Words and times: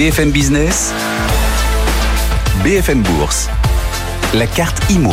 BFM 0.00 0.30
Business, 0.30 0.94
BFM 2.64 3.02
Bourse, 3.02 3.50
la 4.32 4.46
carte 4.46 4.90
IMO. 4.90 5.12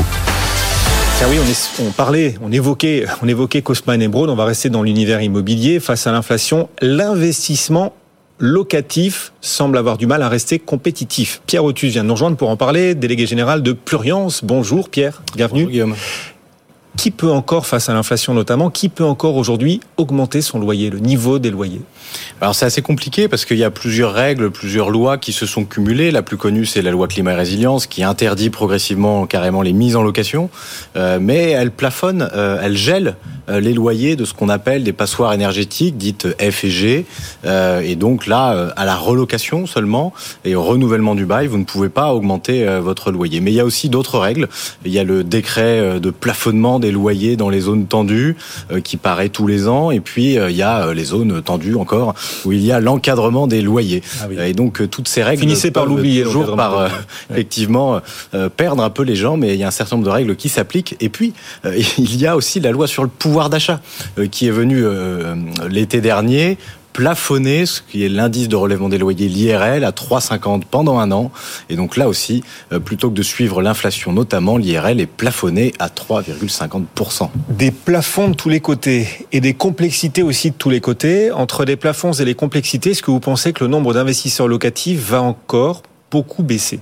Ah 1.21 1.25
oui, 1.29 1.35
on, 1.81 1.91
parlait, 1.91 2.35
on 2.41 2.53
évoquait, 2.53 3.03
on 3.21 3.27
évoquait 3.27 3.61
Cosman 3.61 4.01
et 4.01 4.07
Broad. 4.07 4.29
On 4.29 4.35
va 4.35 4.45
rester 4.45 4.69
dans 4.69 4.83
l'univers 4.83 5.21
immobilier 5.21 5.81
face 5.81 6.07
à 6.07 6.13
l'inflation. 6.13 6.69
L'investissement 6.81 7.91
locatif 8.39 9.33
semble 9.41 9.77
avoir 9.77 9.97
du 9.97 10.07
mal 10.07 10.21
à 10.21 10.29
rester 10.29 10.57
compétitif. 10.57 11.41
Pierre 11.47 11.65
Otus 11.65 11.91
vient 11.91 12.03
de 12.03 12.07
nous 12.07 12.13
rejoindre 12.13 12.37
pour 12.37 12.49
en 12.49 12.55
parler, 12.55 12.95
délégué 12.95 13.25
général 13.25 13.63
de 13.63 13.73
Pluriance. 13.73 14.41
Bonjour 14.45 14.87
Pierre, 14.87 15.21
bienvenue. 15.35 15.63
Bonjour 15.63 15.71
Guillaume. 15.73 15.95
Qui 16.95 17.11
peut 17.11 17.29
encore, 17.29 17.67
face 17.67 17.89
à 17.89 17.93
l'inflation 17.93 18.33
notamment, 18.33 18.71
qui 18.71 18.89
peut 18.89 19.03
encore 19.03 19.35
aujourd'hui 19.35 19.81
augmenter 19.97 20.41
son 20.41 20.59
loyer, 20.59 20.89
le 20.89 20.99
niveau 20.99 21.37
des 21.39 21.51
loyers? 21.51 21.81
Alors 22.39 22.53
c'est 22.53 22.65
assez 22.65 22.83
compliqué 22.83 23.27
parce 23.27 23.45
qu'il 23.45 23.57
y 23.57 23.63
a 23.63 23.71
plusieurs 23.71 24.13
règles, 24.13 24.51
plusieurs 24.51 24.91
lois 24.91 25.17
qui 25.17 25.33
se 25.33 25.47
sont 25.47 25.65
cumulées. 25.65 26.11
La 26.11 26.21
plus 26.21 26.37
connue, 26.37 26.67
c'est 26.67 26.83
la 26.83 26.91
loi 26.91 27.07
climat 27.07 27.31
et 27.31 27.35
résilience 27.35 27.87
qui 27.87 28.03
interdit 28.03 28.51
progressivement 28.51 29.25
carrément 29.25 29.63
les 29.63 29.73
mises 29.73 29.95
en 29.95 30.03
location, 30.03 30.51
euh, 30.97 31.17
mais 31.19 31.49
elle 31.49 31.71
plafonne, 31.71 32.29
euh, 32.35 32.59
elle 32.61 32.77
gèle 32.77 33.15
euh, 33.49 33.59
les 33.59 33.73
loyers 33.73 34.15
de 34.15 34.23
ce 34.23 34.35
qu'on 34.35 34.49
appelle 34.49 34.83
des 34.83 34.93
passoires 34.93 35.33
énergétiques 35.33 35.97
dites 35.97 36.27
F 36.39 36.63
et 36.63 36.69
G. 36.69 37.05
et 37.43 37.95
donc 37.95 38.27
là, 38.27 38.71
à 38.75 38.85
la 38.85 38.95
relocation 38.95 39.65
seulement 39.65 40.13
et 40.45 40.55
au 40.55 40.63
renouvellement 40.63 41.15
du 41.15 41.25
bail, 41.25 41.47
vous 41.47 41.57
ne 41.57 41.63
pouvez 41.63 41.89
pas 41.89 42.13
augmenter 42.13 42.65
votre 42.79 43.11
loyer. 43.11 43.39
Mais 43.39 43.51
il 43.51 43.55
y 43.55 43.59
a 43.59 43.65
aussi 43.65 43.89
d'autres 43.89 44.19
règles. 44.19 44.47
Il 44.85 44.91
y 44.91 44.99
a 44.99 45.03
le 45.03 45.23
décret 45.23 45.99
de 45.99 46.09
plafonnement 46.09 46.79
des 46.79 46.91
loyers 46.91 47.35
dans 47.35 47.49
les 47.49 47.61
zones 47.61 47.87
tendues 47.87 48.35
qui 48.83 48.97
paraît 48.97 49.29
tous 49.29 49.47
les 49.47 49.67
ans. 49.67 49.91
Et 49.91 50.01
puis 50.01 50.35
il 50.35 50.55
y 50.55 50.61
a 50.61 50.93
les 50.93 51.05
zones 51.05 51.41
tendues 51.41 51.75
encore 51.75 52.13
où 52.45 52.51
il 52.51 52.65
y 52.65 52.71
a 52.71 52.79
l'encadrement 52.79 53.47
des 53.47 53.61
loyers. 53.61 54.01
Ah 54.21 54.27
Et 54.45 54.53
donc 54.53 54.81
euh, 54.81 54.87
toutes 54.87 55.07
ces 55.07 55.23
règles 55.23 55.41
finissez 55.41 55.71
par 55.71 55.85
l'oublier 55.85 56.23
toujours 56.23 56.55
par 56.55 56.77
euh, 56.77 56.87
effectivement 57.29 58.01
euh, 58.33 58.49
perdre 58.49 58.83
un 58.83 58.89
peu 58.89 59.03
les 59.03 59.15
gens, 59.15 59.37
mais 59.37 59.53
il 59.53 59.59
y 59.59 59.63
a 59.63 59.67
un 59.67 59.71
certain 59.71 59.95
nombre 59.95 60.07
de 60.07 60.13
règles 60.13 60.35
qui 60.35 60.49
s'appliquent. 60.49 60.95
Et 60.99 61.09
puis 61.09 61.33
il 61.97 62.19
y 62.19 62.27
a 62.27 62.35
aussi 62.35 62.59
la 62.59 62.71
loi 62.71 62.87
sur 62.87 63.03
le 63.03 63.09
pouvoir 63.09 63.49
d'achat 63.49 63.81
qui 64.31 64.47
est 64.47 64.51
venue 64.51 64.83
l'été 65.69 66.01
dernier 66.01 66.57
plafonner 66.97 67.67
ce 67.67 67.83
qui 67.83 68.03
est 68.03 68.09
l'indice 68.09 68.49
de 68.49 68.55
relèvement 68.55 68.89
des 68.89 68.97
loyers, 68.97 69.27
l'IRL, 69.27 69.83
à 69.83 69.91
3,50 69.91 70.63
pendant 70.65 70.97
un 70.97 71.11
an. 71.11 71.29
Et 71.69 71.75
donc 71.75 71.95
là 71.95 72.07
aussi, 72.07 72.43
euh, 72.71 72.79
plutôt 72.79 73.11
que 73.11 73.15
de 73.15 73.21
suivre 73.21 73.61
l'inflation 73.61 74.13
notamment, 74.13 74.57
l'IRL 74.57 74.99
est 74.99 75.05
plafonné 75.05 75.73
à 75.77 75.89
3,50%. 75.89 77.29
Des 77.49 77.69
plafonds 77.69 78.29
de 78.29 78.33
tous 78.33 78.49
les 78.49 78.61
côtés 78.61 79.07
et 79.31 79.41
des 79.41 79.53
complexités 79.53 80.23
aussi 80.23 80.49
de 80.49 80.55
tous 80.55 80.71
les 80.71 80.81
côtés. 80.81 81.31
Entre 81.31 81.65
les 81.65 81.75
plafonds 81.75 82.13
et 82.13 82.25
les 82.25 82.33
complexités, 82.33 82.89
est-ce 82.89 83.03
que 83.03 83.11
vous 83.11 83.19
pensez 83.19 83.53
que 83.53 83.63
le 83.63 83.69
nombre 83.69 83.93
d'investisseurs 83.93 84.47
locatifs 84.47 84.99
va 84.99 85.21
encore 85.21 85.83
beaucoup 86.09 86.41
baisser? 86.41 86.79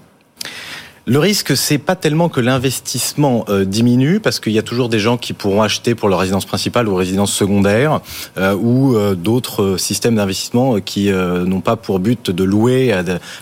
Le 1.07 1.19
risque, 1.19 1.55
c'est 1.55 1.77
pas 1.77 1.95
tellement 1.95 2.29
que 2.29 2.41
l'investissement 2.41 3.45
euh, 3.49 3.63
diminue, 3.63 4.19
parce 4.19 4.39
qu'il 4.39 4.53
y 4.53 4.59
a 4.59 4.63
toujours 4.63 4.89
des 4.89 4.97
gens 4.97 5.17
qui 5.17 5.33
pourront 5.33 5.61
acheter 5.61 5.93
pour 5.93 6.09
leur 6.09 6.17
résidence 6.17 6.45
principale 6.45 6.87
ou 6.87 6.95
résidence 6.95 7.31
secondaire, 7.31 8.01
euh, 8.39 8.55
ou 8.55 8.95
euh, 8.95 9.13
d'autres 9.13 9.77
systèmes 9.77 10.15
d'investissement 10.15 10.79
qui 10.79 11.11
n'ont 11.11 11.61
pas 11.61 11.75
pour 11.75 11.99
but 11.99 12.31
de 12.31 12.43
louer 12.43 12.91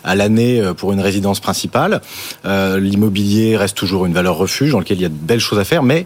à, 0.03 0.15
l'année 0.15 0.61
pour 0.77 0.91
une 0.91 0.99
résidence 0.99 1.39
principale. 1.39 2.01
L'immobilier 2.43 3.55
reste 3.57 3.77
toujours 3.77 4.05
une 4.05 4.13
valeur 4.13 4.37
refuge 4.37 4.71
dans 4.71 4.79
lequel 4.79 4.97
il 4.97 5.03
y 5.03 5.05
a 5.05 5.09
de 5.09 5.13
belles 5.13 5.39
choses 5.39 5.59
à 5.59 5.63
faire, 5.63 5.83
mais 5.83 6.05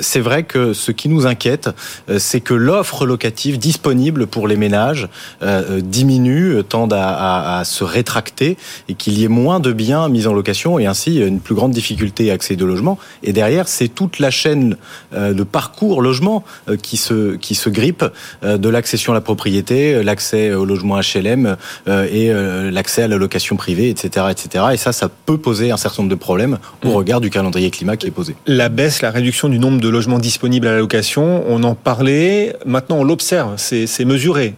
c'est 0.00 0.20
vrai 0.20 0.42
que 0.42 0.72
ce 0.72 0.92
qui 0.92 1.08
nous 1.08 1.26
inquiète, 1.26 1.70
c'est 2.18 2.40
que 2.40 2.54
l'offre 2.54 3.06
locative 3.06 3.58
disponible 3.58 4.26
pour 4.26 4.48
les 4.48 4.56
ménages 4.56 5.08
diminue, 5.42 6.62
tend 6.68 6.88
à, 6.92 7.62
se 7.64 7.84
rétracter, 7.84 8.56
et 8.88 8.94
qu'il 8.94 9.18
y 9.18 9.24
ait 9.24 9.28
moins 9.28 9.60
de 9.60 9.72
biens 9.72 10.08
mis 10.08 10.26
en 10.26 10.32
location 10.32 10.78
et 10.78 10.86
un 10.86 10.94
ainsi 10.98 11.20
une 11.20 11.38
plus 11.38 11.54
grande 11.54 11.70
difficulté 11.70 12.30
à 12.30 12.34
accéder 12.34 12.64
au 12.64 12.66
logement. 12.66 12.98
Et 13.22 13.32
derrière, 13.32 13.68
c'est 13.68 13.86
toute 13.86 14.18
la 14.18 14.30
chaîne 14.30 14.76
euh, 15.14 15.32
de 15.32 15.44
parcours 15.44 16.02
logement 16.02 16.42
euh, 16.68 16.76
qui 16.76 16.96
se 16.96 17.36
qui 17.36 17.54
se 17.54 17.70
grippe 17.70 18.04
euh, 18.42 18.58
de 18.58 18.68
l'accession 18.68 19.12
à 19.12 19.14
la 19.14 19.20
propriété, 19.20 20.02
l'accès 20.02 20.52
au 20.54 20.64
logement 20.64 20.98
HLM 20.98 21.56
et 21.86 22.32
l'accès 22.72 23.02
à 23.02 23.08
la 23.08 23.16
location 23.16 23.56
privée, 23.56 23.90
etc., 23.90 24.26
etc. 24.30 24.64
Et 24.72 24.76
ça, 24.76 24.92
ça 24.92 25.08
peut 25.08 25.38
poser 25.38 25.70
un 25.70 25.76
certain 25.76 26.02
nombre 26.02 26.10
de 26.10 26.18
problèmes 26.18 26.58
au 26.84 26.88
mmh. 26.88 26.92
regard 26.92 27.20
du 27.20 27.30
calendrier 27.30 27.70
climat 27.70 27.96
qui 27.96 28.06
est 28.06 28.10
posé. 28.10 28.34
La 28.46 28.68
baisse, 28.68 29.02
la 29.02 29.10
réduction 29.10 29.48
du 29.48 29.58
nombre 29.58 29.80
de 29.80 29.88
logements 29.88 30.18
disponibles 30.18 30.66
à 30.66 30.72
la 30.72 30.78
location, 30.78 31.44
on 31.48 31.62
en 31.62 31.74
parlait. 31.74 32.56
Maintenant, 32.66 32.98
on 32.98 33.04
l'observe. 33.04 33.54
C'est 33.56 34.04
mesuré. 34.04 34.54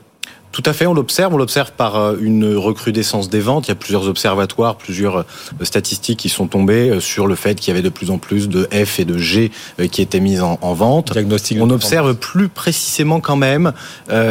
Tout 0.53 0.63
à 0.67 0.73
fait, 0.73 0.87
on 0.87 0.95
l'observe. 0.95 1.33
On 1.35 1.37
l'observe 1.37 1.73
par 1.73 1.97
euh, 1.97 2.17
une 2.21 2.57
recrudescence 2.57 3.31
des 3.31 3.41
ventes. 3.41 3.69
Il 3.69 3.71
y 3.71 3.73
a 3.73 3.77
plusieurs 3.77 4.09
observatoires, 4.09 4.77
plusieurs 4.77 5.19
euh, 5.19 5.25
statistiques 5.63 6.19
qui 6.19 6.29
sont 6.29 6.49
tombées 6.49 6.91
euh, 6.91 7.01
sur 7.01 7.27
le 7.27 7.37
fait 7.37 7.55
qu'il 7.55 7.69
y 7.69 7.71
avait 7.73 7.83
de 7.83 7.89
plus 7.89 8.11
en 8.11 8.19
plus 8.19 8.49
de 8.49 8.69
F 8.73 8.99
et 8.99 9.05
de 9.05 9.17
G 9.17 9.53
qui 9.93 10.03
étaient 10.03 10.21
mises 10.21 10.43
en, 10.43 10.57
vente. 10.75 11.13
on 11.59 11.71
observe 11.71 12.15
plus 12.15 12.49
précisément 12.49 13.21
quand 13.21 13.37
même 13.37 13.73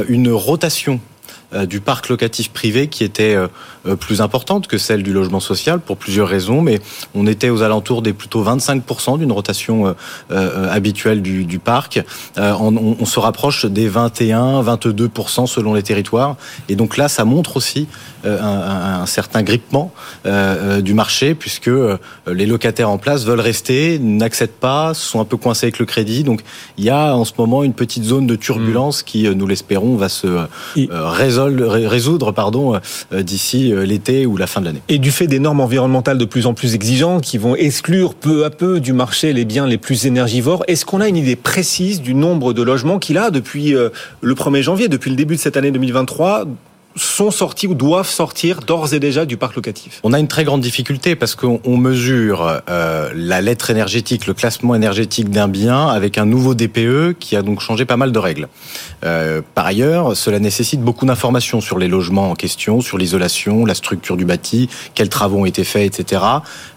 une 0.08 0.32
rotation 0.32 1.00
du 1.66 1.80
parc 1.80 2.10
locatif 2.10 2.52
privé 2.52 2.88
qui 2.88 3.04
était 3.04 3.36
euh, 3.36 3.48
euh, 3.88 3.96
plus 3.96 4.22
importante 4.22 4.68
que 4.68 4.78
celle 4.78 5.02
du 5.02 5.14
logement 5.14 5.40
social 5.40 5.80
pour 5.80 5.98
plusieurs 5.98 6.28
raisons, 6.28 6.62
mais 6.62 6.80
on 7.16 7.26
était 7.26 7.50
aux 7.50 7.64
alentours 7.64 8.02
des 8.02 8.14
plutôt 8.14 8.44
25% 8.44 9.18
d'une 9.18 9.32
rotation 9.32 9.96
habituelle 10.30 11.22
du, 11.22 11.46
du 11.46 11.60
parc. 11.60 12.02
On, 12.38 12.96
on, 13.00 13.06
se 13.06 13.20
rapproche 13.20 13.66
des 13.66 13.88
21, 13.88 14.62
22% 14.62 15.48
selon 15.48 15.74
les 15.74 15.84
territoires, 15.84 16.36
et 16.68 16.76
donc 16.76 16.98
là, 16.98 17.08
ça 17.08 17.26
montre 17.26 17.58
aussi 17.58 17.88
un, 18.26 19.02
un, 19.02 19.06
certain 19.06 19.44
grippement 19.44 19.92
du 20.82 20.94
marché 20.94 21.36
puisque 21.36 21.72
les 22.28 22.46
locataires 22.46 22.90
en 22.90 22.98
place 22.98 23.26
veulent 23.26 23.40
rester, 23.40 23.98
n'accèdent 24.00 24.50
pas, 24.52 24.94
sont 24.94 25.20
un 25.20 25.26
peu 25.26 25.38
coincés 25.38 25.68
avec 25.68 25.80
le 25.80 25.86
crédit, 25.86 26.24
donc 26.24 26.42
il 26.78 26.84
y 26.84 26.90
a 26.90 27.16
en 27.16 27.26
ce 27.26 27.34
moment 27.38 27.64
une 27.64 27.74
petite 27.74 28.04
zone 28.04 28.28
de 28.28 28.36
turbulence 28.36 29.02
mmh. 29.02 29.06
qui, 29.06 29.36
nous 29.36 29.48
l'espérons, 29.48 29.96
va 29.96 30.10
se 30.10 30.28
résoudre 31.40 32.32
pardon, 32.32 32.80
euh, 33.14 33.24
d'ici 33.24 33.72
euh, 33.72 33.86
l'été 33.86 34.26
ou 34.26 34.38
la 34.38 34.48
fin 34.48 34.62
de 34.62 34.66
l'année. 34.66 34.82
Et 34.90 35.00
du 35.00 35.12
fait 35.12 35.28
des 35.28 35.40
normes 35.40 35.62
environnementales 35.62 36.18
de 36.18 36.26
plus 36.26 36.46
en 36.46 36.54
plus 36.54 36.76
exigeantes 36.76 37.24
qui 37.24 37.38
vont 37.38 37.56
exclure 37.56 38.14
peu 38.14 38.46
à 38.46 38.50
peu 38.50 38.80
du 38.80 38.94
marché 38.94 39.34
les 39.34 39.46
biens 39.46 39.68
les 39.68 39.78
plus 39.78 40.06
énergivores, 40.06 40.64
est-ce 40.68 40.86
qu'on 40.86 41.02
a 41.02 41.08
une 41.08 41.18
idée 41.18 41.36
précise 41.36 42.02
du 42.02 42.14
nombre 42.14 42.54
de 42.54 42.62
logements 42.62 43.00
qu'il 43.00 43.18
a 43.18 43.32
depuis 43.32 43.76
euh, 43.76 43.90
le 44.22 44.34
1er 44.36 44.62
janvier, 44.62 44.88
depuis 44.88 45.10
le 45.10 45.16
début 45.16 45.36
de 45.36 45.42
cette 45.42 45.58
année 45.58 45.72
2023 45.72 46.46
sont 46.96 47.32
sortis 47.32 47.68
ou 47.68 47.76
doivent 47.76 48.10
sortir 48.10 48.62
d'ores 48.62 48.94
et 48.94 49.00
déjà 49.00 49.26
du 49.26 49.38
parc 49.38 49.56
locatif 49.56 50.00
On 50.04 50.14
a 50.14 50.20
une 50.20 50.28
très 50.28 50.44
grande 50.44 50.62
difficulté 50.62 51.16
parce 51.16 51.36
qu'on 51.36 51.78
mesure 51.78 52.62
euh, 52.70 53.10
la 53.16 53.42
lettre 53.42 53.70
énergétique, 53.70 54.26
le 54.28 54.34
classement 54.34 54.76
énergétique 54.76 55.30
d'un 55.30 55.48
bien 55.48 55.88
avec 55.88 56.18
un 56.18 56.26
nouveau 56.26 56.56
DPE 56.56 57.18
qui 57.20 57.36
a 57.36 57.42
donc 57.42 57.62
changé 57.62 57.86
pas 57.86 57.98
mal 57.98 58.12
de 58.12 58.20
règles. 58.20 58.48
Euh, 59.06 59.42
par 59.54 59.66
ailleurs, 59.66 60.18
cela 60.18 60.40
nécessite 60.40 60.82
beaucoup 60.82 61.06
d'informations 61.06 61.62
sur 61.62 61.78
les 61.78 61.88
logements 61.88 62.32
en 62.32 62.36
question, 62.36 62.82
sur 62.82 62.98
l'isolation, 62.98 63.66
la 63.66 63.76
structure 63.76 64.18
du 64.18 64.26
bâti, 64.26 64.68
quels 64.96 65.10
travaux 65.10 65.40
ont 65.40 65.46
été 65.46 65.64
faits, 65.64 66.00
etc., 66.00 66.22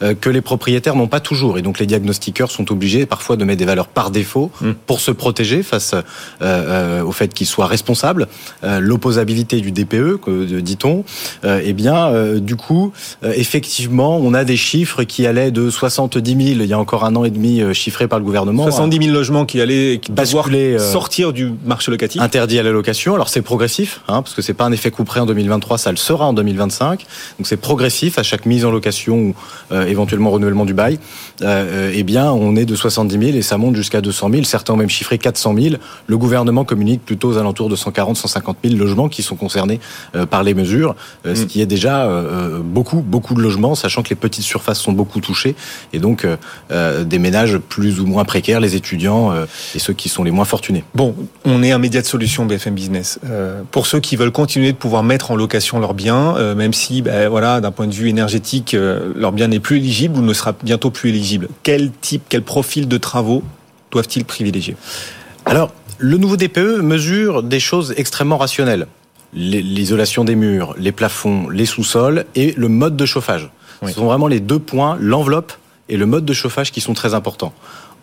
euh, 0.02 0.14
que 0.14 0.28
les 0.28 0.42
propriétaires 0.42 0.94
n'ont 0.94 1.08
pas 1.08 1.20
toujours. 1.20 1.58
Et 1.58 1.62
donc 1.62 1.78
les 1.78 1.86
diagnostiqueurs 1.86 2.50
sont 2.50 2.70
obligés 2.70 3.06
parfois 3.06 3.36
de 3.36 3.44
mettre 3.44 3.58
des 3.58 3.64
valeurs 3.64 3.88
par 3.88 4.10
défaut 4.10 4.50
mmh. 4.60 4.72
pour 4.86 5.00
se 5.00 5.10
protéger 5.10 5.62
face 5.62 5.94
au 6.42 7.12
fait 7.12 7.32
qu'ils 7.34 7.46
soient 7.46 7.66
responsables. 7.66 8.28
L'opposabilité 8.62 9.60
du 9.60 9.72
DPE 9.72 10.01
que 10.02 10.60
dit-on, 10.60 11.04
euh, 11.44 11.60
eh 11.64 11.72
bien, 11.72 12.08
euh, 12.08 12.40
du 12.40 12.56
coup, 12.56 12.92
euh, 13.24 13.32
effectivement, 13.36 14.18
on 14.18 14.34
a 14.34 14.44
des 14.44 14.56
chiffres 14.56 15.04
qui 15.04 15.26
allaient 15.26 15.50
de 15.50 15.70
70 15.70 16.30
000 16.30 16.60
il 16.62 16.66
y 16.66 16.72
a 16.72 16.78
encore 16.78 17.04
un 17.04 17.16
an 17.16 17.24
et 17.24 17.30
demi 17.30 17.62
chiffrés 17.74 18.08
par 18.08 18.18
le 18.18 18.24
gouvernement. 18.24 18.64
70 18.64 19.04
000 19.06 19.14
logements 19.14 19.44
qui 19.44 19.60
allaient 19.60 19.98
qui 20.02 20.12
basculer, 20.12 20.78
sortir 20.78 21.32
du 21.32 21.52
marché 21.64 21.90
locatif. 21.90 22.20
Interdit 22.20 22.58
à 22.58 22.62
la 22.62 22.70
location. 22.70 23.14
Alors 23.14 23.28
c'est 23.28 23.42
progressif, 23.42 24.00
hein, 24.08 24.22
parce 24.22 24.34
que 24.34 24.42
c'est 24.42 24.54
pas 24.54 24.64
un 24.64 24.72
effet 24.72 24.90
couperé 24.90 25.20
en 25.20 25.26
2023, 25.26 25.78
ça 25.78 25.90
le 25.90 25.96
sera 25.96 26.26
en 26.26 26.32
2025. 26.32 27.00
Donc 27.38 27.46
c'est 27.46 27.56
progressif 27.56 28.18
à 28.18 28.22
chaque 28.22 28.46
mise 28.46 28.64
en 28.64 28.70
location 28.70 29.16
ou 29.16 29.34
éventuellement 29.74 30.30
renouvellement 30.30 30.64
du 30.64 30.74
bail. 30.74 30.98
eh 31.42 32.02
bien, 32.02 32.32
on 32.32 32.56
est 32.56 32.64
de 32.64 32.74
70 32.74 33.18
000 33.18 33.36
et 33.36 33.42
ça 33.42 33.58
monte 33.58 33.76
jusqu'à 33.76 34.00
200 34.00 34.30
000. 34.30 34.44
Certains 34.44 34.74
ont 34.74 34.76
même 34.76 34.90
chiffré 34.90 35.18
400 35.18 35.54
000. 35.58 35.76
Le 36.06 36.18
gouvernement 36.18 36.64
communique 36.64 37.04
plutôt 37.04 37.30
aux 37.30 37.38
alentours 37.38 37.68
de 37.68 37.76
140 37.76 38.16
150 38.16 38.58
000 38.64 38.76
logements 38.76 39.08
qui 39.08 39.22
sont 39.22 39.36
concernés 39.36 39.52
euh, 39.72 39.78
par 40.30 40.42
les 40.42 40.54
mesures, 40.54 40.94
euh, 41.26 41.34
ce 41.34 41.42
mm. 41.42 41.46
qui 41.46 41.60
est 41.60 41.66
déjà 41.66 42.06
euh, 42.06 42.60
beaucoup, 42.62 43.00
beaucoup 43.00 43.34
de 43.34 43.40
logements, 43.40 43.74
sachant 43.74 44.02
que 44.02 44.10
les 44.10 44.16
petites 44.16 44.44
surfaces 44.44 44.80
sont 44.80 44.92
beaucoup 44.92 45.20
touchées, 45.20 45.54
et 45.92 45.98
donc 45.98 46.26
des 46.70 47.18
ménages 47.18 47.58
plus 47.58 48.00
ou 48.00 48.06
moins 48.06 48.24
précaires, 48.24 48.60
les 48.60 48.76
étudiants 48.76 49.32
et 49.74 49.78
ceux 49.78 49.92
qui 49.92 50.08
sont 50.08 50.24
les 50.24 50.30
moins 50.30 50.44
fortunés. 50.44 50.84
Bon, 50.94 51.14
on 51.44 51.62
est 51.62 51.72
un 51.72 51.78
média 51.78 52.00
de 52.00 52.06
solution 52.06 52.46
BFM 52.46 52.74
Business. 52.74 53.18
pour 53.70 53.86
ceux 53.86 54.00
qui 54.00 54.16
veulent 54.16 54.32
continuer 54.32 54.72
de 54.72 54.76
pouvoir 54.76 55.02
mettre 55.02 55.30
en 55.30 55.36
location 55.36 55.78
leurs 55.78 55.94
biens, 55.94 56.54
même 56.54 56.72
si, 56.72 57.02
ben, 57.02 57.28
voilà, 57.28 57.60
d'un 57.60 57.70
point 57.70 57.86
de 57.86 57.94
vue 57.94 58.08
énergétique, 58.08 58.76
leur 59.14 59.32
bien 59.32 59.48
n'est 59.48 59.60
plus 59.60 59.78
éligible 59.78 60.18
ou 60.18 60.22
ne 60.22 60.32
sera 60.32 60.54
bientôt 60.62 60.90
plus 60.90 61.10
éligible, 61.10 61.48
quel 61.62 61.90
type, 61.90 62.22
quel 62.28 62.42
profil 62.42 62.88
de 62.88 62.98
travaux 62.98 63.42
doivent-ils 63.90 64.24
privilégier? 64.24 64.76
Alors, 65.44 65.72
le 65.98 66.16
nouveau 66.16 66.36
DPE 66.36 66.80
mesure 66.82 67.42
des 67.42 67.60
choses 67.60 67.94
extrêmement 67.96 68.38
rationnelles 68.38 68.86
l'isolation 69.32 70.24
des 70.24 70.34
murs, 70.34 70.74
les 70.78 70.92
plafonds, 70.92 71.48
les 71.48 71.66
sous-sols 71.66 72.26
et 72.34 72.52
le 72.56 72.68
mode 72.68 72.96
de 72.96 73.06
chauffage. 73.06 73.50
Ce 73.84 73.92
sont 73.92 74.04
vraiment 74.04 74.28
les 74.28 74.40
deux 74.40 74.58
points, 74.58 74.96
l'enveloppe 75.00 75.52
et 75.88 75.96
le 75.96 76.06
mode 76.06 76.24
de 76.24 76.32
chauffage 76.32 76.70
qui 76.70 76.80
sont 76.80 76.94
très 76.94 77.14
importants 77.14 77.52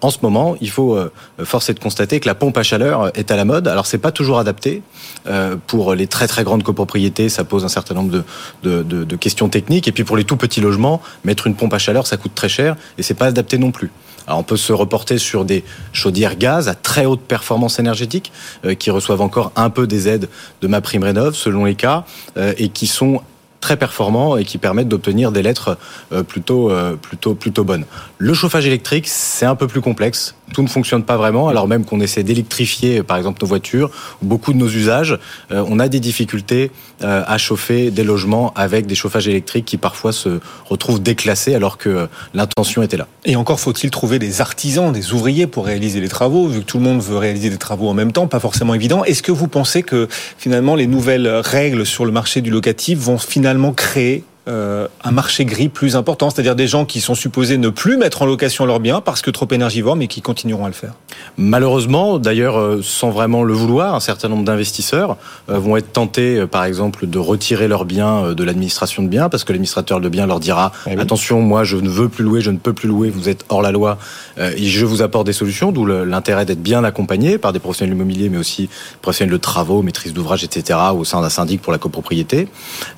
en 0.02 0.10
ce 0.10 0.20
moment, 0.22 0.56
il 0.62 0.70
faut 0.70 0.96
euh, 0.96 1.12
forcer 1.44 1.74
de 1.74 1.80
constater 1.80 2.20
que 2.20 2.28
la 2.28 2.36
pompe 2.36 2.58
à 2.58 2.64
chaleur 2.64 3.12
est 3.18 3.32
à 3.32 3.36
la 3.36 3.46
mode. 3.46 3.68
Alors 3.68 3.86
c'est 3.86 3.98
pas 3.98 4.12
toujours 4.12 4.40
adapté 4.40 4.82
euh, 5.28 5.56
pour 5.68 5.94
les 5.94 6.08
très 6.08 6.28
très 6.28 6.44
grandes 6.44 6.64
copropriétés, 6.64 7.30
ça 7.30 7.44
pose 7.44 7.66
un 7.66 7.70
certain 7.70 7.96
nombre 7.96 8.12
de, 8.12 8.24
de, 8.64 8.84
de, 8.84 9.04
de, 9.04 9.16
questions 9.16 9.50
techniques. 9.50 9.88
Et 9.88 9.92
puis 9.92 10.04
pour 10.04 10.16
les 10.16 10.24
tout 10.24 10.38
petits 10.38 10.62
logements, 10.62 11.02
mettre 11.24 11.48
une 11.48 11.56
pompe 11.56 11.74
à 11.74 11.80
chaleur, 11.80 12.08
ça 12.08 12.18
coûte 12.18 12.34
très 12.34 12.50
cher 12.50 12.76
et 12.98 13.04
c'est 13.04 13.14
pas 13.14 13.26
adapté 13.26 13.58
non 13.58 13.72
plus. 13.72 13.92
Alors 14.28 14.40
on 14.40 14.44
peut 14.44 14.58
se 14.58 14.72
reporter 14.72 15.18
sur 15.18 15.44
des 15.44 15.64
chaudières 15.92 16.38
gaz 16.38 16.70
à 16.70 16.76
très 16.76 17.06
haute 17.06 17.22
performance 17.22 17.80
énergétique 17.80 18.32
euh, 18.64 18.76
qui 18.76 18.92
reçoivent 18.92 19.22
encore 19.22 19.52
un 19.56 19.70
peu 19.70 19.88
des 19.88 20.08
aides 20.08 20.30
de 20.62 20.68
ma 20.68 20.82
prime 20.82 21.04
rénov 21.04 21.34
selon 21.34 21.66
les 21.66 21.76
cas 21.76 22.06
euh, 22.38 22.54
et 22.58 22.70
qui 22.70 22.88
sont 22.88 23.22
très 23.62 23.78
performants 23.78 24.38
et 24.38 24.46
qui 24.46 24.58
permettent 24.58 24.88
d'obtenir 24.88 25.32
des 25.32 25.42
lettres 25.42 25.78
euh, 26.12 26.24
plutôt, 26.24 26.70
euh, 26.70 26.96
plutôt, 26.96 27.36
plutôt 27.36 27.64
bonnes. 27.64 27.86
Le 28.18 28.34
chauffage 28.34 28.66
électrique, 28.66 29.08
c'est 29.08 29.46
un 29.46 29.56
peu 29.56 29.68
plus 29.68 29.82
complexe. 29.82 30.36
Tout 30.54 30.64
ne 30.64 30.68
fonctionne 30.68 31.04
pas 31.04 31.18
vraiment, 31.18 31.48
alors 31.48 31.68
même 31.68 31.86
qu'on 31.86 32.00
essaie 32.00 32.24
d'électrifier, 32.24 33.04
par 33.04 33.18
exemple, 33.18 33.40
nos 33.42 33.48
voitures, 33.48 33.92
ou 34.22 34.26
beaucoup 34.26 34.54
de 34.54 34.58
nos 34.58 34.70
usages, 34.70 35.18
euh, 35.52 35.64
on 35.68 35.80
a 35.80 35.88
des 35.88 36.00
difficultés 36.00 36.72
à 37.02 37.38
chauffer 37.38 37.92
des 37.92 38.04
logements 38.04 38.54
avec 38.56 38.86
des 38.86 38.96
chauffages 38.96 39.30
électriques 39.30 39.64
qui 39.64 39.78
parfois 39.78 40.12
se 40.12 40.42
retrouvent 40.66 41.02
déclassés 41.02 41.56
alors 41.56 41.78
que 41.78 42.10
l'intention 42.34 42.84
était 42.84 42.98
là. 42.98 43.08
Et 43.24 43.38
encore 43.38 43.60
faut-il 43.60 43.90
trouver 43.90 44.20
des 44.20 44.42
artisans, 44.42 44.92
des 44.92 45.14
ouvriers 45.14 45.48
pour 45.48 45.66
réaliser 45.66 46.02
les 46.02 46.10
travaux, 46.10 46.48
vu 46.48 46.60
que 46.60 46.66
tout 46.66 46.78
le 46.78 46.84
monde 46.84 47.02
veut 47.02 47.18
réaliser 47.18 47.50
des 47.50 47.58
travaux 47.58 47.88
en 47.88 47.94
même 47.94 48.12
temps, 48.12 48.28
pas 48.28 48.40
forcément 48.40 48.74
évident. 48.74 49.04
Est-ce 49.06 49.24
que 49.24 49.32
vous 49.32 49.48
pensez 49.48 49.84
que 49.84 50.08
finalement 50.38 50.76
les 50.76 50.88
nouvelles 50.88 51.28
règles 51.28 51.86
sur 51.86 52.06
le 52.06 52.12
marché 52.12 52.42
du 52.42 52.52
locatif 52.52 53.00
vont 53.00 53.18
finalement 53.18 53.72
créer 53.72 54.24
euh, 54.50 54.88
un 55.04 55.12
marché 55.12 55.46
gris 55.46 55.70
plus 55.70 55.96
important, 55.96 56.32
c'est-à-dire 56.32 56.56
des 56.56 56.68
gens 56.68 56.84
qui 56.84 57.02
sont 57.02 57.14
supposés 57.14 57.58
ne 57.60 57.70
plus 57.70 57.98
mettre 57.98 58.24
en 58.24 58.26
location 58.26 58.66
leurs 58.66 58.80
biens 58.80 59.00
parce 59.00 59.22
que 59.22 59.30
trop 59.30 59.48
énergivores, 59.52 59.96
mais 59.96 60.08
qui 60.08 60.22
continueront 60.22 60.66
à 60.66 60.70
le 60.70 60.74
faire. 60.74 60.94
Malheureusement, 61.38 62.18
d'ailleurs, 62.18 62.58
euh, 62.58 62.82
sans 62.82 63.12
vraiment 63.12 63.44
le 63.44 63.54
vouloir, 63.54 63.94
un 63.94 64.00
certain 64.00 64.28
nombre 64.28 64.46
d'investisseurs 64.46 65.18
euh, 65.50 65.60
vont 65.60 65.78
être 65.78 65.94
tentés, 65.94 66.48
par 66.48 66.64
exemple, 66.64 67.06
de 67.06 67.20
retirer 67.20 67.68
leurs 67.68 67.86
biens 67.86 68.34
de 68.34 68.44
l'administration 68.44 69.04
de 69.04 69.08
biens, 69.08 69.30
parce 69.30 69.44
que 69.44 69.52
l'administrateur 69.52 70.02
de 70.02 70.10
biens 70.10 70.26
leur 70.26 70.40
dira 70.40 70.72
eh 70.88 71.00
attention, 71.00 71.42
moi, 71.42 71.64
je 71.64 71.78
ne 71.78 71.90
veux 71.90 72.10
plus 72.10 72.24
louer, 72.24 72.42
je 72.42 72.50
ne 72.50 72.58
peux 72.58 72.74
plus 72.74 72.88
louer, 72.88 73.12
vous 73.12 73.30
êtes 73.30 73.46
hors 73.50 73.62
la 73.62 73.72
loi, 73.72 74.00
et 74.40 74.66
je 74.66 74.86
vous 74.86 75.02
apporte 75.02 75.28
des 75.28 75.34
solutions. 75.34 75.72
D'où 75.72 75.86
l'intérêt 75.86 76.46
d'être 76.46 76.62
bien 76.62 76.84
accompagné 76.84 77.38
par 77.38 77.54
des 77.54 77.60
professionnels 77.60 77.96
immobiliers, 77.96 78.30
mais 78.30 78.38
aussi 78.38 78.70
professionnels 79.02 79.34
de 79.34 79.38
travaux, 79.38 79.82
maîtrise 79.82 80.14
d'ouvrage, 80.14 80.44
etc., 80.44 80.80
au 80.96 81.04
sein 81.04 81.22
d'un 81.22 81.30
syndic 81.30 81.62
pour 81.62 81.72
la 81.72 81.78
copropriété. 81.78 82.48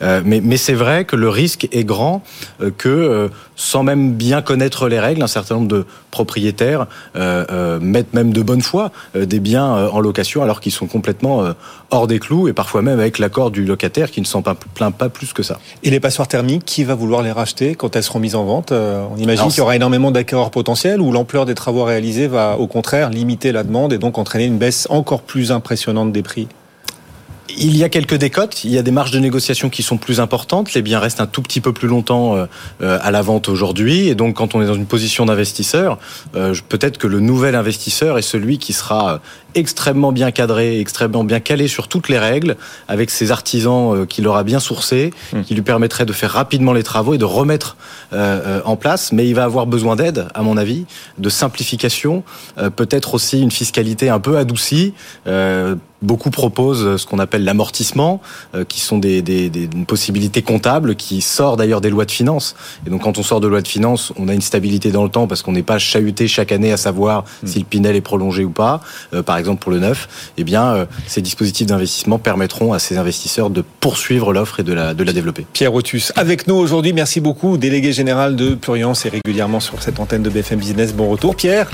mais, 0.01 0.42
mais 0.42 0.57
c'est 0.57 0.74
vrai 0.74 1.06
que 1.06 1.15
le 1.15 1.30
risque 1.30 1.41
est 1.72 1.84
grand 1.84 2.22
euh, 2.62 2.72
que, 2.76 2.90
euh, 2.90 3.28
sans 3.56 3.84
même 3.84 4.14
bien 4.14 4.42
connaître 4.42 4.88
les 4.88 5.00
règles, 5.00 5.22
un 5.22 5.28
certain 5.28 5.56
nombre 5.56 5.68
de 5.68 5.86
propriétaires 6.10 6.88
euh, 7.16 7.80
mettent 7.80 8.14
même 8.14 8.34
de 8.34 8.42
bonne 8.42 8.62
foi 8.62 8.92
des 9.16 9.40
biens 9.40 9.88
en 9.88 10.00
location 10.00 10.44
alors 10.44 10.60
qu'ils 10.60 10.72
sont 10.72 10.88
complètement 10.88 11.44
hors 11.90 12.08
des 12.08 12.20
clous 12.20 12.48
et 12.48 12.54
parfois 12.54 12.82
même 12.82 13.00
avec 13.00 13.20
l'accord 13.20 13.52
du 13.52 13.64
locataire 13.64 14.12
qui 14.12 14.20
ne 14.20 14.26
s'en 14.26 14.42
plaint 14.42 14.96
pas 14.96 15.10
plus 15.10 15.32
que 15.32 15.44
ça. 15.44 15.60
Et 15.84 15.90
les 15.90 16.00
passoires 16.00 16.28
thermiques, 16.28 16.66
qui 16.66 16.84
va 16.84 16.96
vouloir 16.96 17.22
les 17.22 17.32
racheter 17.32 17.76
quand 17.76 17.96
elles 17.96 18.04
seront 18.04 18.20
mises 18.20 18.36
en 18.36 18.44
vente 18.44 18.72
On 18.72 19.16
imagine 19.18 19.48
qu'il 19.48 19.60
y 19.60 19.62
aura 19.62 19.76
énormément 19.76 20.12
d'acquéreurs 20.12 20.52
potentiels 20.52 21.00
ou 21.00 21.12
l'ampleur 21.12 21.46
des 21.46 21.56
travaux 21.56 21.84
réalisés 21.84 22.28
va 22.28 22.58
au 22.58 22.68
contraire 22.68 23.10
limiter 23.10 23.52
la 23.52 23.64
demande 23.64 23.94
et 23.94 23.98
donc 23.98 24.18
entraîner 24.18 24.46
une 24.46 24.58
baisse 24.58 24.88
encore 24.90 25.22
plus 25.22 25.52
impressionnante 25.52 26.12
des 26.12 26.24
prix? 26.24 26.48
Il 27.57 27.75
y 27.77 27.83
a 27.83 27.89
quelques 27.89 28.15
décotes, 28.15 28.63
il 28.63 28.71
y 28.71 28.77
a 28.77 28.81
des 28.81 28.92
marges 28.92 29.12
de 29.12 29.19
négociation 29.19 29.69
qui 29.69 29.83
sont 29.83 29.98
plus 29.98 30.19
importantes, 30.19 30.74
les 30.74 30.81
biens 30.81 31.00
restent 31.00 31.21
un 31.21 31.27
tout 31.27 31.42
petit 31.42 31.62
peu 31.62 31.74
plus 31.74 31.88
longtemps 31.88 32.36
euh, 32.36 32.45
euh, 32.81 33.00
à 33.01 33.12
la 33.12 33.21
vente 33.21 33.50
aujourd'hui, 33.50 34.07
et 34.07 34.15
donc 34.15 34.36
quand 34.36 34.56
on 34.56 34.62
est 34.62 34.65
dans 34.65 34.75
une 34.75 34.86
position 34.86 35.25
d'investisseur, 35.25 35.98
euh, 36.36 36.53
peut-être 36.69 36.98
que 36.98 37.07
le 37.07 37.19
nouvel 37.19 37.56
investisseur 37.56 38.18
est 38.18 38.24
celui 38.24 38.57
qui 38.57 38.74
sera 38.74 39.21
extrêmement 39.56 40.12
bien 40.12 40.31
cadré, 40.31 40.80
extrêmement 40.80 41.24
bien 41.24 41.39
calé 41.39 41.68
sur 41.68 41.88
toutes 41.88 42.09
les 42.09 42.19
règles, 42.19 42.57
avec 42.88 43.09
ses 43.09 43.31
artisans 43.31 44.06
qu'il 44.07 44.27
aura 44.27 44.44
bien 44.44 44.59
sourcés, 44.59 45.12
mmh. 45.33 45.42
qui 45.42 45.56
lui 45.56 45.62
permettraient 45.62 46.06
de 46.06 46.13
faire 46.13 46.31
rapidement 46.31 46.74
les 46.74 46.83
travaux 46.83 47.13
et 47.13 47.18
de 47.18 47.25
remettre 47.25 47.77
en 48.12 48.75
place, 48.75 49.12
mais 49.12 49.27
il 49.27 49.36
va 49.36 49.45
avoir 49.45 49.68
besoin 49.68 49.95
d'aide, 49.95 50.27
à 50.33 50.42
mon 50.42 50.57
avis, 50.57 50.86
de 51.18 51.30
simplification, 51.30 52.24
peut-être 52.75 53.13
aussi 53.13 53.42
une 53.42 53.51
fiscalité 53.51 54.09
un 54.09 54.19
peu 54.19 54.38
adoucie, 54.38 54.94
Beaucoup 56.01 56.31
proposent 56.31 56.97
ce 56.97 57.06
qu'on 57.06 57.19
appelle 57.19 57.44
l'amortissement, 57.44 58.21
euh, 58.56 58.63
qui 58.65 58.80
sont 58.80 58.97
des, 58.97 59.21
des, 59.21 59.51
des, 59.51 59.68
possibilités 59.86 60.42
comptables 60.42 60.95
qui 60.95 61.21
sort 61.21 61.57
d'ailleurs 61.57 61.80
des 61.80 61.92
lois 61.92 62.06
de 62.06 62.12
finances. 62.12 62.56
Et 62.88 62.89
donc 62.89 63.04
quand 63.04 63.19
on 63.19 63.24
sort 63.24 63.39
de 63.39 63.47
loi 63.47 63.62
de 63.62 63.68
finances, 63.68 64.12
on 64.18 64.27
a 64.27 64.33
une 64.33 64.42
stabilité 64.42 64.92
dans 64.92 65.04
le 65.04 65.09
temps 65.09 65.27
parce 65.27 65.44
qu'on 65.44 65.51
n'est 65.51 65.62
pas 65.62 65.77
chahuté 65.77 66.27
chaque 66.27 66.51
année 66.51 66.71
à 66.71 66.77
savoir 66.77 67.25
hmm. 67.44 67.47
si 67.47 67.59
le 67.59 67.65
Pinel 67.65 67.95
est 67.95 68.01
prolongé 68.01 68.44
ou 68.44 68.50
pas. 68.50 68.81
Euh, 69.13 69.21
par 69.21 69.38
exemple 69.42 69.62
pour 69.62 69.72
le 69.72 69.80
neuf, 69.80 70.32
eh 70.38 70.46
euh, 70.56 70.86
ces 71.08 71.22
dispositifs 71.22 71.68
d'investissement 71.68 72.18
permettront 72.18 72.72
à 72.72 72.80
ces 72.80 72.98
investisseurs 72.98 73.50
de 73.50 73.64
poursuivre 73.82 74.32
l'offre 74.32 74.62
et 74.62 74.64
de 74.64 74.74
la, 74.74 74.94
développer. 74.94 75.46
Pierre 75.52 75.74
Otus, 75.74 76.14
avec 76.16 76.48
nous 76.48 76.56
aujourd'hui, 76.56 76.94
merci 76.94 77.20
beaucoup, 77.20 77.58
délégué 77.58 77.92
général 77.92 78.38
de 78.38 78.56
Pluriance 78.56 79.06
et 79.06 79.10
régulièrement 79.10 79.60
sur 79.60 79.82
cette 79.82 80.00
antenne 80.00 80.24
de 80.24 80.30
BFM 80.30 80.60
Business. 80.60 80.94
Bon 80.94 81.10
retour 81.10 81.36
Pierre. 81.36 81.68